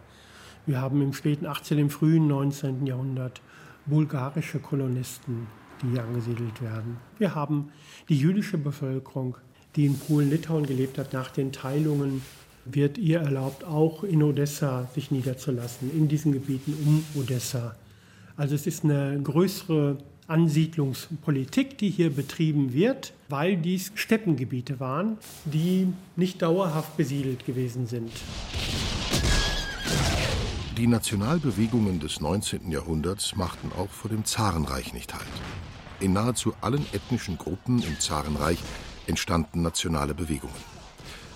Wir 0.64 0.80
haben 0.80 1.02
im 1.02 1.12
späten 1.12 1.46
18., 1.46 1.78
im 1.78 1.90
frühen 1.90 2.26
19. 2.26 2.86
Jahrhundert 2.86 3.42
bulgarische 3.84 4.58
Kolonisten, 4.58 5.46
die 5.82 5.90
hier 5.90 6.02
angesiedelt 6.02 6.62
werden. 6.62 6.96
Wir 7.18 7.34
haben 7.34 7.68
die 8.08 8.18
jüdische 8.18 8.58
Bevölkerung, 8.58 9.36
die 9.76 9.86
in 9.86 9.98
Polen-Litauen 9.98 10.64
gelebt 10.66 10.96
hat 10.98 11.12
nach 11.12 11.30
den 11.30 11.52
Teilungen, 11.52 12.22
wird 12.64 12.98
ihr 12.98 13.20
erlaubt, 13.20 13.64
auch 13.64 14.02
in 14.02 14.22
Odessa 14.22 14.88
sich 14.94 15.10
niederzulassen, 15.10 15.90
in 15.92 16.08
diesen 16.08 16.32
Gebieten 16.32 16.74
um 16.84 17.04
Odessa. 17.20 17.76
Also 18.36 18.54
es 18.54 18.66
ist 18.66 18.84
eine 18.84 19.18
größere 19.22 19.96
Ansiedlungspolitik, 20.26 21.78
die 21.78 21.88
hier 21.88 22.10
betrieben 22.10 22.72
wird, 22.72 23.14
weil 23.28 23.56
dies 23.56 23.92
Steppengebiete 23.94 24.78
waren, 24.78 25.16
die 25.44 25.88
nicht 26.16 26.42
dauerhaft 26.42 26.96
besiedelt 26.96 27.46
gewesen 27.46 27.86
sind. 27.86 28.10
Die 30.76 30.86
Nationalbewegungen 30.86 32.00
des 32.00 32.20
19. 32.20 32.70
Jahrhunderts 32.70 33.36
machten 33.36 33.70
auch 33.72 33.88
vor 33.88 34.10
dem 34.10 34.26
Zarenreich 34.26 34.92
nicht 34.92 35.14
Halt. 35.14 35.24
In 36.00 36.12
nahezu 36.12 36.52
allen 36.60 36.84
ethnischen 36.92 37.38
Gruppen 37.38 37.82
im 37.82 37.98
Zarenreich 37.98 38.58
entstanden 39.06 39.62
nationale 39.62 40.12
Bewegungen. 40.12 40.76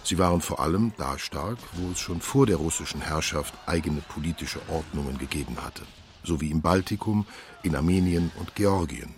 Sie 0.05 0.19
waren 0.19 0.43
vor 0.43 0.61
allem 0.61 0.93
da 0.99 1.19
stark, 1.19 1.57
wo 1.75 1.93
es 1.93 1.99
schon 1.99 2.21
vor 2.21 2.45
der 2.45 2.57
russischen 2.57 3.01
Herrschaft 3.01 3.55
eigene 3.67 4.03
politische 4.03 4.61
Ordnungen 4.69 5.17
gegeben 5.17 5.57
hatte, 5.65 5.83
so 6.25 6.41
wie 6.41 6.51
im 6.51 6.61
Baltikum, 6.61 7.27
in 7.63 7.77
Armenien 7.77 8.31
und 8.39 8.55
Georgien 8.55 9.15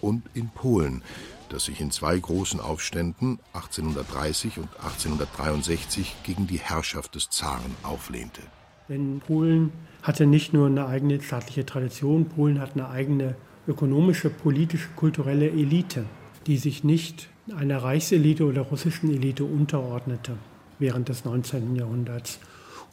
und 0.00 0.24
in 0.34 0.48
Polen, 0.50 1.02
das 1.48 1.66
sich 1.66 1.80
in 1.80 1.90
zwei 1.90 2.18
großen 2.18 2.60
Aufständen 2.60 3.38
1830 3.52 4.58
und 4.58 4.68
1863 4.76 6.16
gegen 6.22 6.46
die 6.46 6.58
Herrschaft 6.58 7.14
des 7.14 7.30
Zaren 7.30 7.74
auflehnte. 7.82 8.42
Denn 8.88 9.20
Polen 9.26 9.72
hatte 10.02 10.26
nicht 10.26 10.52
nur 10.52 10.66
eine 10.66 10.86
eigene 10.86 11.20
staatliche 11.22 11.64
Tradition, 11.64 12.26
Polen 12.26 12.60
hat 12.60 12.72
eine 12.74 12.88
eigene 12.88 13.36
ökonomische, 13.68 14.28
politische, 14.28 14.88
kulturelle 14.96 15.48
Elite, 15.48 16.04
die 16.46 16.56
sich 16.56 16.82
nicht 16.84 17.28
einer 17.56 17.82
Reichselite 17.82 18.44
oder 18.44 18.62
russischen 18.62 19.10
Elite 19.10 19.44
unterordnete 19.44 20.36
während 20.78 21.08
des 21.08 21.24
19. 21.24 21.76
Jahrhunderts. 21.76 22.40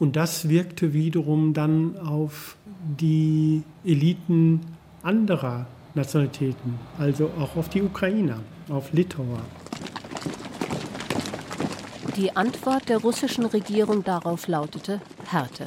Und 0.00 0.16
das 0.16 0.48
wirkte 0.48 0.94
wiederum 0.94 1.52
dann 1.52 1.96
auf 1.98 2.56
die 2.98 3.62
Eliten 3.84 4.60
anderer 5.02 5.66
Nationalitäten, 5.94 6.78
also 6.98 7.30
auch 7.38 7.54
auf 7.56 7.68
die 7.68 7.82
Ukrainer, 7.82 8.40
auf 8.70 8.92
Litauer. 8.94 9.42
Die 12.16 12.34
Antwort 12.34 12.88
der 12.88 12.98
russischen 12.98 13.44
Regierung 13.44 14.02
darauf 14.02 14.48
lautete 14.48 15.02
Härte. 15.26 15.66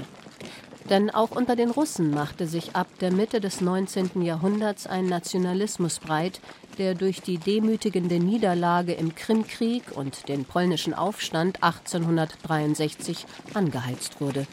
Denn 0.93 1.09
auch 1.09 1.31
unter 1.31 1.55
den 1.55 1.71
Russen 1.71 2.12
machte 2.12 2.45
sich 2.45 2.75
ab 2.75 2.85
der 3.01 3.12
Mitte 3.12 3.41
des 3.41 3.62
19. 3.62 4.21
Jahrhunderts 4.21 4.85
ein 4.85 5.07
Nationalismus 5.07 5.97
breit, 5.97 6.39
der 6.77 6.93
durch 6.93 7.23
die 7.23 7.39
demütigende 7.39 8.19
Niederlage 8.19 8.93
im 8.93 9.15
Krimkrieg 9.15 9.85
und 9.95 10.29
den 10.29 10.45
polnischen 10.45 10.93
Aufstand 10.93 11.63
1863 11.63 13.25
angeheizt 13.55 14.21
wurde. 14.21 14.45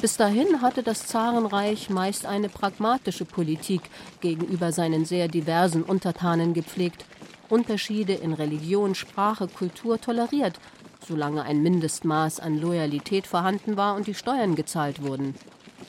Bis 0.00 0.16
dahin 0.16 0.62
hatte 0.62 0.82
das 0.82 1.06
Zarenreich 1.06 1.90
meist 1.90 2.26
eine 2.26 2.48
pragmatische 2.48 3.24
Politik 3.24 3.82
gegenüber 4.20 4.72
seinen 4.72 5.04
sehr 5.04 5.28
diversen 5.28 5.84
Untertanen 5.84 6.54
gepflegt, 6.54 7.04
Unterschiede 7.48 8.14
in 8.14 8.32
Religion, 8.32 8.96
Sprache, 8.96 9.46
Kultur 9.46 10.00
toleriert, 10.00 10.58
solange 11.06 11.42
ein 11.42 11.62
Mindestmaß 11.62 12.40
an 12.40 12.58
Loyalität 12.58 13.26
vorhanden 13.26 13.76
war 13.76 13.94
und 13.96 14.06
die 14.06 14.14
Steuern 14.14 14.54
gezahlt 14.54 15.02
wurden. 15.02 15.34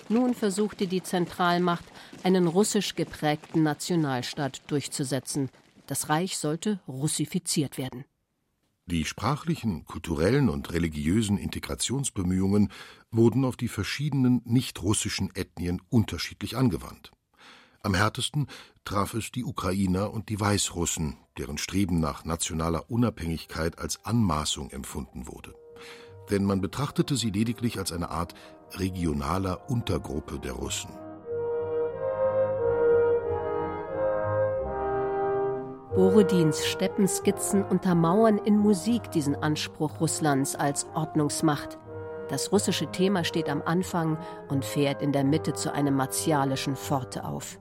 Nun 0.10 0.34
versuchte 0.34 0.88
die 0.88 1.04
Zentralmacht, 1.04 1.86
einen 2.24 2.48
russisch 2.48 2.96
geprägten 2.96 3.64
Nationalstaat 3.64 4.62
durchzusetzen. 4.68 5.50
Das 5.88 6.10
Reich 6.10 6.38
sollte 6.38 6.80
russifiziert 6.88 7.78
werden. 7.78 8.06
Die 8.86 9.06
sprachlichen, 9.06 9.86
kulturellen 9.86 10.50
und 10.50 10.74
religiösen 10.74 11.38
Integrationsbemühungen 11.38 12.70
wurden 13.12 13.46
auf 13.46 13.56
die 13.56 13.70
verschiedenen 13.70 14.42
nicht-russischen 14.44 15.34
Ethnien 15.36 15.82
unterschiedlich 15.90 16.58
angewandt. 16.58 17.12
Am 17.86 17.96
härtesten 17.96 18.48
traf 18.86 19.14
es 19.14 19.30
die 19.34 19.44
Ukrainer 19.44 20.14
und 20.14 20.30
die 20.30 20.40
Weißrussen, 20.40 21.18
deren 21.38 21.58
Streben 21.58 22.00
nach 22.00 22.24
nationaler 22.24 22.90
Unabhängigkeit 22.90 23.78
als 23.78 24.06
Anmaßung 24.06 24.70
empfunden 24.70 25.28
wurde. 25.28 25.54
Denn 26.32 26.46
man 26.46 26.62
betrachtete 26.62 27.18
sie 27.18 27.30
lediglich 27.30 27.80
als 27.80 27.92
eine 27.92 28.10
Art 28.10 28.36
regionaler 28.72 29.70
Untergruppe 29.70 30.40
der 30.40 30.54
Russen. 30.54 30.92
Borodins 35.94 36.66
Steppenskizzen 36.66 37.66
untermauern 37.66 38.38
in 38.38 38.58
Musik 38.58 39.12
diesen 39.12 39.36
Anspruch 39.36 40.00
Russlands 40.00 40.56
als 40.56 40.88
Ordnungsmacht. 40.96 41.78
Das 42.30 42.54
russische 42.54 42.90
Thema 42.94 43.26
steht 43.26 43.50
am 43.50 43.62
Anfang 43.62 44.18
und 44.48 44.64
fährt 44.64 45.02
in 45.02 45.12
der 45.12 45.26
Mitte 45.26 45.52
zu 45.52 45.74
einem 45.74 45.96
martialischen 45.96 46.78
Pforte 46.78 47.26
auf. 47.26 47.60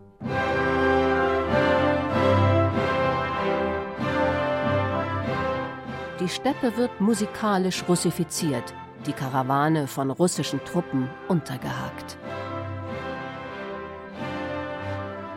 Die 6.21 6.29
Steppe 6.29 6.77
wird 6.77 7.01
musikalisch 7.01 7.83
russifiziert, 7.89 8.75
die 9.07 9.13
Karawane 9.13 9.89
von 9.89 10.11
russischen 10.11 10.65
Truppen 10.65 11.11
untergehakt. 11.27 12.17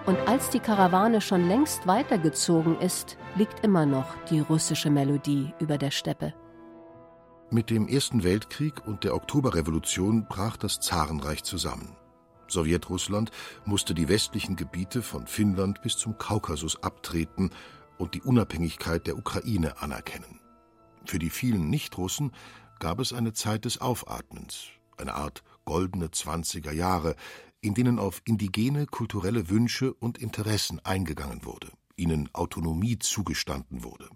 Und 0.05 0.17
als 0.27 0.51
die 0.51 0.59
Karawane 0.59 1.21
schon 1.21 1.47
längst 1.47 1.87
weitergezogen 1.87 2.79
ist, 2.79 3.17
liegt 3.35 3.63
immer 3.63 3.87
noch 3.87 4.15
die 4.29 4.39
russische 4.39 4.91
Melodie 4.91 5.53
über 5.59 5.79
der 5.79 5.89
Steppe. 5.89 6.33
Mit 7.49 7.71
dem 7.71 7.87
Ersten 7.87 8.23
Weltkrieg 8.23 8.85
und 8.85 9.03
der 9.03 9.15
Oktoberrevolution 9.15 10.27
brach 10.27 10.57
das 10.57 10.79
Zarenreich 10.79 11.43
zusammen. 11.43 11.95
Sowjetrussland 12.47 13.31
musste 13.65 13.93
die 13.93 14.07
westlichen 14.07 14.55
Gebiete 14.55 15.01
von 15.01 15.27
Finnland 15.27 15.81
bis 15.81 15.97
zum 15.97 16.17
Kaukasus 16.17 16.81
abtreten 16.83 17.51
und 17.97 18.13
die 18.13 18.21
Unabhängigkeit 18.21 19.07
der 19.07 19.17
Ukraine 19.17 19.81
anerkennen. 19.81 20.39
Für 21.05 21.19
die 21.19 21.29
vielen 21.29 21.69
Nichtrussen 21.69 22.31
gab 22.79 22.99
es 22.99 23.13
eine 23.13 23.33
Zeit 23.33 23.65
des 23.65 23.79
Aufatmens, 23.79 24.65
eine 24.97 25.15
Art 25.15 25.43
goldene 25.65 26.11
Zwanziger 26.11 26.71
Jahre, 26.71 27.15
in 27.61 27.73
denen 27.73 27.99
auf 27.99 28.21
indigene 28.25 28.85
kulturelle 28.85 29.49
Wünsche 29.49 29.93
und 29.93 30.17
Interessen 30.17 30.79
eingegangen 30.83 31.45
wurde, 31.45 31.71
ihnen 31.95 32.29
Autonomie 32.33 32.99
zugestanden 32.99 33.83
wurde. 33.83 34.09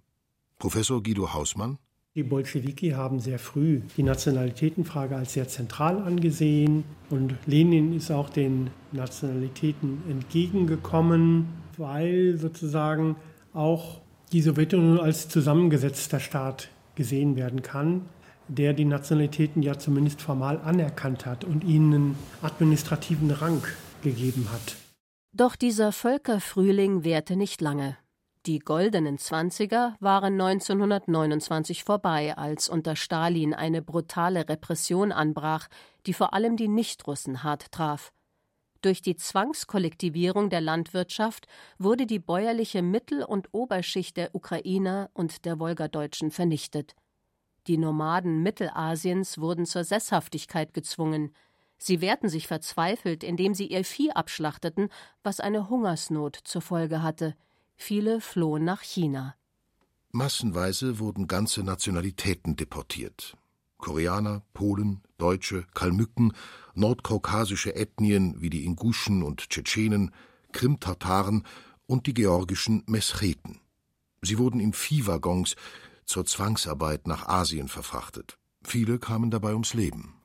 Professor 0.60 1.02
Guido 1.02 1.34
Hausmann 1.34 1.80
die 2.20 2.24
Bolschewiki 2.24 2.90
haben 2.90 3.22
sehr 3.22 3.40
früh 3.40 3.80
die 3.96 4.04
Nationalitätenfrage 4.04 5.16
als 5.16 5.34
sehr 5.34 5.48
zentral 5.48 6.02
angesehen 6.02 6.84
und 7.10 7.34
Lenin 7.46 7.96
ist 7.96 8.12
auch 8.12 8.30
den 8.30 8.72
Nationalitäten 8.92 10.02
entgegengekommen, 10.10 11.48
weil 11.78 12.36
sozusagen 12.38 13.16
auch 13.54 14.02
die 14.34 14.42
Sowjetunion 14.42 15.00
als 15.00 15.30
zusammengesetzter 15.30 16.20
Staat 16.20 16.68
gesehen 16.96 17.38
werden 17.38 17.62
kann 17.62 18.02
der 18.50 18.74
die 18.74 18.86
Nationalitäten 18.86 19.62
ja 19.62 19.78
zumindest 19.78 20.24
formal 20.24 20.60
anerkannt 20.62 21.28
hat 21.28 21.44
und 21.44 21.64
ihnen 21.64 22.16
administrativen 22.42 23.30
Rang 23.30 23.62
gegeben 24.02 24.48
hat. 24.52 24.76
Doch 25.38 25.56
dieser 25.56 25.92
Völkerfrühling 25.92 27.04
währte 27.04 27.36
nicht 27.36 27.62
lange. 27.62 27.96
Die 28.50 28.58
goldenen 28.58 29.20
Zwanziger 29.20 29.96
waren 30.00 30.42
1929 30.42 31.84
vorbei, 31.84 32.36
als 32.36 32.68
unter 32.68 32.96
Stalin 32.96 33.54
eine 33.54 33.84
brutale 33.84 34.50
Repression 34.50 35.12
anbrach, 35.12 35.68
die 36.08 36.16
vor 36.16 36.34
allem 36.34 36.58
die 36.58 36.68
Nichtrussen 36.68 37.44
hart 37.44 37.72
traf. 37.72 38.12
Durch 38.82 39.04
die 39.04 39.16
Zwangskollektivierung 39.16 40.50
der 40.50 40.62
Landwirtschaft 40.62 41.46
wurde 41.78 42.08
die 42.08 42.18
bäuerliche 42.18 42.82
Mittel- 42.82 43.24
und 43.24 43.50
Oberschicht 43.52 44.18
der 44.18 44.34
Ukrainer 44.34 45.12
und 45.14 45.46
der 45.46 45.60
Wolgadeutschen 45.60 46.32
vernichtet. 46.32 46.96
Die 47.68 47.78
Nomaden 47.78 48.42
Mittelasiens 48.42 49.38
wurden 49.38 49.68
zur 49.68 49.84
Sesshaftigkeit 49.84 50.74
gezwungen. 50.74 51.36
Sie 51.78 52.02
wehrten 52.02 52.30
sich 52.30 52.48
verzweifelt, 52.48 53.24
indem 53.24 53.54
sie 53.54 53.68
ihr 53.68 53.86
Vieh 53.86 54.10
abschlachteten, 54.10 54.90
was 55.22 55.40
eine 55.40 55.70
Hungersnot 55.70 56.36
zur 56.46 56.64
Folge 56.64 57.04
hatte. 57.04 57.36
Viele 57.82 58.20
flohen 58.20 58.66
nach 58.66 58.82
China. 58.82 59.36
Massenweise 60.12 61.00
wurden 61.00 61.28
ganze 61.28 61.64
Nationalitäten 61.64 62.58
deportiert. 62.58 63.38
Koreaner, 63.78 64.44
Polen, 64.54 65.02
Deutsche, 65.18 65.66
Kalmücken, 65.74 66.34
nordkaukasische 66.76 67.74
Ethnien 67.76 68.36
wie 68.42 68.50
die 68.50 68.66
Inguschen 68.66 69.24
und 69.24 69.50
Tschetschenen, 69.50 70.12
Krimtataren 70.52 71.46
und 71.88 72.06
die 72.06 72.14
georgischen 72.14 72.84
Mescheten. 72.86 73.62
Sie 74.22 74.38
wurden 74.38 74.60
in 74.60 74.74
Viehwaggons 74.74 75.56
zur 76.06 76.26
Zwangsarbeit 76.26 77.08
nach 77.08 77.28
Asien 77.28 77.70
verfrachtet. 77.70 78.38
Viele 78.62 79.00
kamen 79.00 79.32
dabei 79.32 79.54
ums 79.54 79.74
Leben. 79.74 80.16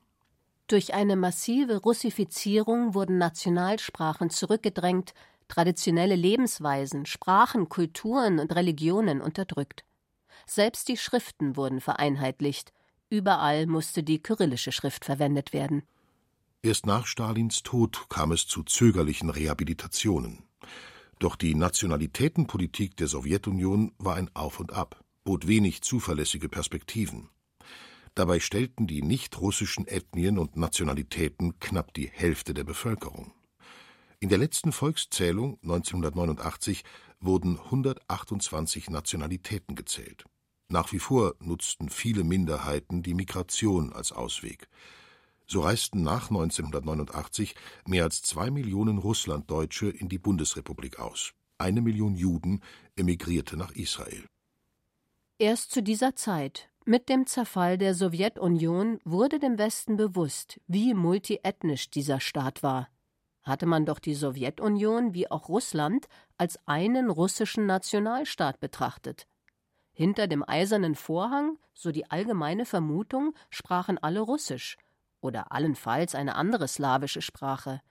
Durch 0.67 0.93
eine 0.93 1.15
massive 1.15 1.77
Russifizierung 1.77 2.93
wurden 2.93 3.17
Nationalsprachen 3.17 4.29
zurückgedrängt, 4.29 5.13
traditionelle 5.47 6.15
Lebensweisen, 6.15 7.05
Sprachen, 7.05 7.69
Kulturen 7.69 8.39
und 8.39 8.55
Religionen 8.55 9.21
unterdrückt. 9.21 9.85
Selbst 10.45 10.87
die 10.87 10.97
Schriften 10.97 11.55
wurden 11.55 11.81
vereinheitlicht. 11.81 12.73
Überall 13.09 13.65
musste 13.67 14.03
die 14.03 14.21
kyrillische 14.21 14.71
Schrift 14.71 15.05
verwendet 15.05 15.53
werden. 15.53 15.83
Erst 16.61 16.85
nach 16.85 17.05
Stalins 17.05 17.63
Tod 17.63 18.07
kam 18.09 18.31
es 18.31 18.47
zu 18.47 18.63
zögerlichen 18.63 19.29
Rehabilitationen. 19.29 20.43
Doch 21.19 21.35
die 21.35 21.55
Nationalitätenpolitik 21.55 22.97
der 22.97 23.07
Sowjetunion 23.07 23.93
war 23.97 24.15
ein 24.15 24.29
Auf 24.35 24.59
und 24.59 24.73
Ab 24.73 25.05
bot 25.25 25.47
wenig 25.47 25.81
zuverlässige 25.81 26.47
Perspektiven. 26.47 27.29
Dabei 28.13 28.39
stellten 28.39 28.87
die 28.87 29.01
nicht-russischen 29.01 29.87
Ethnien 29.87 30.37
und 30.37 30.55
Nationalitäten 30.55 31.59
knapp 31.59 31.93
die 31.93 32.07
Hälfte 32.07 32.53
der 32.53 32.63
Bevölkerung. 32.63 33.33
In 34.19 34.29
der 34.29 34.37
letzten 34.37 34.71
Volkszählung 34.71 35.59
1989 35.63 36.83
wurden 37.19 37.59
128 37.59 38.89
Nationalitäten 38.89 39.75
gezählt. 39.75 40.25
Nach 40.67 40.91
wie 40.91 40.99
vor 40.99 41.35
nutzten 41.39 41.89
viele 41.89 42.23
Minderheiten 42.23 43.03
die 43.03 43.13
Migration 43.13 43.93
als 43.93 44.11
Ausweg. 44.11 44.67
So 45.47 45.61
reisten 45.61 46.01
nach 46.01 46.29
1989 46.29 47.55
mehr 47.85 48.03
als 48.03 48.21
zwei 48.23 48.49
Millionen 48.49 48.97
Russlanddeutsche 48.97 49.89
in 49.89 50.09
die 50.09 50.17
Bundesrepublik 50.17 50.99
aus. 50.99 51.33
Eine 51.57 51.81
Million 51.81 52.15
Juden 52.15 52.61
emigrierte 52.95 53.57
nach 53.57 53.71
Israel. 53.71 54.25
Erst 55.37 55.71
zu 55.71 55.83
dieser 55.83 56.15
Zeit, 56.15 56.69
mit 56.85 57.09
dem 57.09 57.27
Zerfall 57.27 57.77
der 57.77 57.93
Sowjetunion, 57.93 58.99
wurde 59.03 59.39
dem 59.39 59.57
Westen 59.57 59.97
bewusst, 59.97 60.59
wie 60.67 60.93
multiethnisch 60.93 61.89
dieser 61.89 62.19
Staat 62.19 62.63
war. 62.63 62.87
Hatte 63.45 63.67
man 63.67 63.85
doch 63.85 63.99
die 63.99 64.15
Sowjetunion 64.15 65.13
wie 65.13 65.29
auch 65.29 65.49
Russland 65.49 66.07
als 66.37 66.59
einen 66.67 67.09
russischen 67.09 67.65
Nationalstaat 67.65 68.59
betrachtet. 68.59 69.27
Hinter 69.93 70.27
dem 70.27 70.43
eisernen 70.47 70.95
Vorhang, 70.95 71.57
so 71.73 71.91
die 71.91 72.09
allgemeine 72.11 72.65
Vermutung, 72.65 73.33
sprachen 73.49 73.97
alle 73.97 74.19
Russisch 74.19 74.77
oder 75.21 75.51
allenfalls 75.51 76.15
eine 76.15 76.35
andere 76.35 76.67
slawische 76.67 77.21
Sprache. 77.21 77.81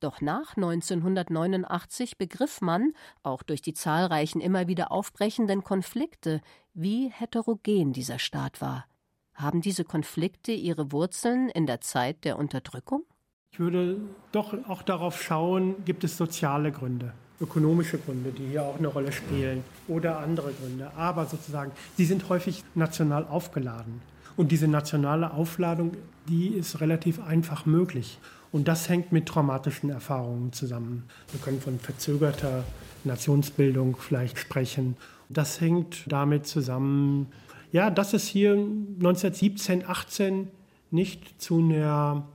Doch 0.00 0.20
nach 0.20 0.56
1989 0.56 2.16
begriff 2.16 2.60
man, 2.60 2.94
auch 3.22 3.42
durch 3.42 3.60
die 3.60 3.74
zahlreichen 3.74 4.40
immer 4.40 4.68
wieder 4.68 4.90
aufbrechenden 4.90 5.64
Konflikte, 5.64 6.40
wie 6.72 7.10
heterogen 7.10 7.92
dieser 7.92 8.18
Staat 8.18 8.60
war. 8.60 8.86
Haben 9.34 9.60
diese 9.60 9.84
Konflikte 9.84 10.52
ihre 10.52 10.92
Wurzeln 10.92 11.48
in 11.48 11.66
der 11.66 11.80
Zeit 11.80 12.24
der 12.24 12.38
Unterdrückung? 12.38 13.04
Ich 13.52 13.60
würde 13.60 14.00
doch 14.32 14.54
auch 14.68 14.82
darauf 14.82 15.22
schauen, 15.22 15.84
gibt 15.84 16.04
es 16.04 16.16
soziale 16.16 16.70
Gründe 16.72 17.12
ökonomische 17.40 17.98
Gründe, 17.98 18.30
die 18.30 18.46
hier 18.48 18.62
auch 18.62 18.78
eine 18.78 18.88
Rolle 18.88 19.12
spielen 19.12 19.62
oder 19.86 20.18
andere 20.18 20.52
Gründe. 20.52 20.90
Aber 20.96 21.26
sozusagen, 21.26 21.72
sie 21.96 22.04
sind 22.04 22.28
häufig 22.28 22.64
national 22.74 23.26
aufgeladen. 23.26 24.00
Und 24.36 24.52
diese 24.52 24.68
nationale 24.68 25.32
Aufladung, 25.32 25.92
die 26.28 26.48
ist 26.48 26.80
relativ 26.80 27.20
einfach 27.20 27.66
möglich. 27.66 28.18
Und 28.50 28.68
das 28.68 28.88
hängt 28.88 29.12
mit 29.12 29.26
traumatischen 29.26 29.90
Erfahrungen 29.90 30.52
zusammen. 30.52 31.04
Wir 31.32 31.40
können 31.40 31.60
von 31.60 31.78
verzögerter 31.78 32.64
Nationsbildung 33.04 33.96
vielleicht 33.96 34.38
sprechen. 34.38 34.96
Das 35.28 35.60
hängt 35.60 36.04
damit 36.10 36.46
zusammen, 36.46 37.26
ja, 37.72 37.90
dass 37.90 38.14
es 38.14 38.26
hier 38.26 38.52
1917, 38.52 39.86
18 39.86 40.48
nicht 40.90 41.40
zu 41.40 41.58
einer 41.58 42.26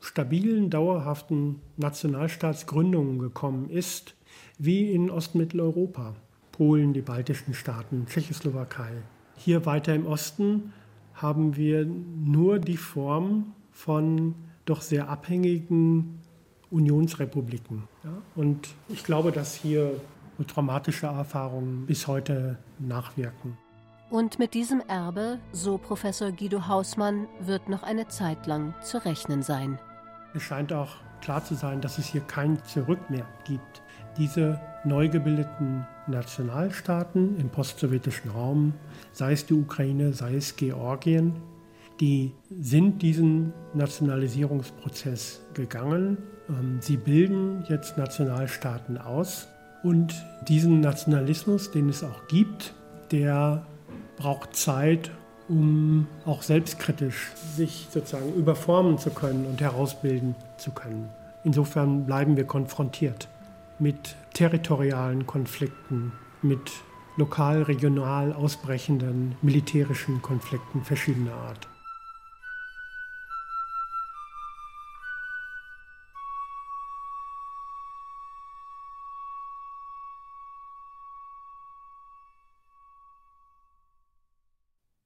stabilen, 0.00 0.70
dauerhaften 0.70 1.60
Nationalstaatsgründung 1.76 3.18
gekommen 3.18 3.70
ist, 3.70 4.14
wie 4.58 4.90
in 4.90 5.10
Ostmitteleuropa. 5.10 6.14
Polen, 6.52 6.92
die 6.92 7.00
baltischen 7.00 7.54
Staaten, 7.54 8.06
Tschechoslowakei. 8.06 8.90
Hier 9.36 9.64
weiter 9.64 9.94
im 9.94 10.06
Osten 10.06 10.72
haben 11.14 11.56
wir 11.56 11.86
nur 11.86 12.58
die 12.58 12.76
Form 12.76 13.54
von 13.72 14.34
doch 14.66 14.82
sehr 14.82 15.08
abhängigen 15.08 16.20
Unionsrepubliken. 16.70 17.84
Ja? 18.04 18.10
Und 18.36 18.68
ich 18.88 19.04
glaube, 19.04 19.32
dass 19.32 19.54
hier 19.54 20.00
traumatische 20.46 21.06
Erfahrungen 21.06 21.86
bis 21.86 22.06
heute 22.06 22.58
nachwirken. 22.78 23.56
Und 24.10 24.38
mit 24.38 24.54
diesem 24.54 24.80
Erbe, 24.80 25.38
so 25.52 25.78
Professor 25.78 26.32
Guido 26.32 26.66
Hausmann, 26.66 27.26
wird 27.40 27.68
noch 27.68 27.82
eine 27.82 28.08
Zeit 28.08 28.46
lang 28.46 28.74
zu 28.82 29.04
rechnen 29.04 29.42
sein. 29.42 29.78
Es 30.34 30.42
scheint 30.42 30.72
auch 30.72 30.96
klar 31.20 31.44
zu 31.44 31.54
sein, 31.54 31.80
dass 31.80 31.98
es 31.98 32.06
hier 32.06 32.22
kein 32.22 32.62
Zurück 32.64 33.10
mehr 33.10 33.26
gibt 33.44 33.82
diese 34.16 34.60
neu 34.84 35.08
gebildeten 35.08 35.86
Nationalstaaten 36.06 37.38
im 37.38 37.48
postsowjetischen 37.48 38.30
Raum, 38.30 38.74
sei 39.12 39.32
es 39.32 39.46
die 39.46 39.54
Ukraine, 39.54 40.12
sei 40.12 40.36
es 40.36 40.56
Georgien, 40.56 41.34
die 42.00 42.32
sind 42.50 43.02
diesen 43.02 43.52
Nationalisierungsprozess 43.74 45.42
gegangen. 45.54 46.18
Ähm, 46.48 46.78
sie 46.80 46.96
bilden 46.96 47.64
jetzt 47.68 47.98
Nationalstaaten 47.98 48.96
aus. 48.96 49.48
Und 49.82 50.14
diesen 50.48 50.80
Nationalismus, 50.80 51.70
den 51.70 51.88
es 51.88 52.02
auch 52.02 52.26
gibt, 52.28 52.74
der 53.10 53.66
braucht 54.16 54.54
Zeit, 54.54 55.10
um 55.50 56.06
auch 56.24 56.42
selbstkritisch 56.42 57.32
sich 57.34 57.88
sozusagen 57.90 58.32
überformen 58.34 58.98
zu 58.98 59.10
können 59.10 59.46
und 59.46 59.60
herausbilden 59.60 60.36
zu 60.56 60.70
können. 60.70 61.10
Insofern 61.42 62.06
bleiben 62.06 62.36
wir 62.36 62.44
konfrontiert 62.44 63.26
mit 63.80 64.14
territorialen 64.32 65.26
Konflikten, 65.26 66.12
mit 66.40 66.70
lokal, 67.16 67.62
regional 67.62 68.32
ausbrechenden 68.32 69.34
militärischen 69.42 70.22
Konflikten 70.22 70.84
verschiedener 70.84 71.34
Art. 71.34 71.69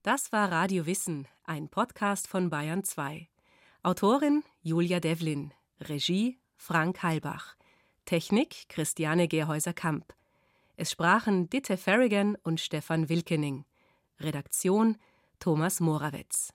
Das 0.05 0.33
war 0.33 0.53
Radio 0.53 0.85
Wissen, 0.85 1.27
ein 1.45 1.71
Podcast 1.71 2.29
von 2.29 2.51
Bayern 2.51 2.85
2. 2.85 3.27
Autorin 3.83 4.45
Julia 4.61 5.01
Devlin, 5.01 5.55
Regie 5.81 6.39
Frank 6.59 7.03
Heilbach. 7.03 7.57
Technik 8.05 8.69
Christiane 8.69 9.29
Gerhäuser-Kamp. 9.29 10.13
Es 10.77 10.91
sprachen 10.91 11.49
Ditte 11.49 11.79
Farrigan 11.79 12.37
und 12.43 12.61
Stefan 12.61 13.09
Wilkening. 13.09 13.65
Redaktion 14.21 14.99
Thomas 15.41 15.81
Morawetz. 15.81 16.53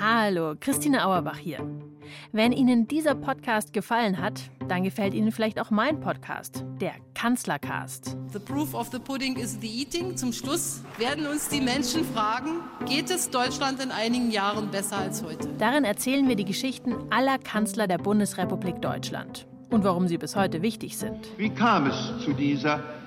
Hallo, 0.00 0.54
Christine 0.58 1.04
Auerbach 1.04 1.36
hier. 1.36 1.83
Wenn 2.32 2.52
Ihnen 2.52 2.88
dieser 2.88 3.14
Podcast 3.14 3.72
gefallen 3.72 4.20
hat, 4.20 4.42
dann 4.68 4.82
gefällt 4.82 5.14
Ihnen 5.14 5.32
vielleicht 5.32 5.60
auch 5.60 5.70
mein 5.70 6.00
Podcast, 6.00 6.64
der 6.80 6.92
Kanzlercast. 7.14 8.16
The 8.32 8.38
proof 8.38 8.74
of 8.74 8.88
the 8.90 8.98
pudding 8.98 9.36
is 9.36 9.58
the 9.60 9.68
eating. 9.68 10.16
Zum 10.16 10.32
Schluss 10.32 10.82
werden 10.98 11.26
uns 11.26 11.48
die 11.48 11.60
Menschen 11.60 12.04
fragen, 12.04 12.60
geht 12.86 13.10
es 13.10 13.30
Deutschland 13.30 13.82
in 13.82 13.90
einigen 13.90 14.30
Jahren 14.30 14.70
besser 14.70 14.98
als 14.98 15.22
heute? 15.22 15.48
Darin 15.58 15.84
erzählen 15.84 16.28
wir 16.28 16.36
die 16.36 16.44
Geschichten 16.44 16.94
aller 17.10 17.38
Kanzler 17.38 17.86
der 17.86 17.98
Bundesrepublik 17.98 18.80
Deutschland 18.80 19.46
und 19.70 19.84
warum 19.84 20.08
sie 20.08 20.18
bis 20.18 20.36
heute 20.36 20.62
wichtig 20.62 20.96
sind. 20.96 21.28
Wie 21.36 21.50
kam 21.50 21.86
es 21.86 22.24
zu 22.24 22.32
dieser 22.32 22.82